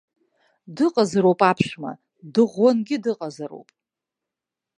[0.75, 1.91] Дыҟазароуп аԥшәма,
[2.33, 3.69] дыӷәӷәангьы дыҟазароуп.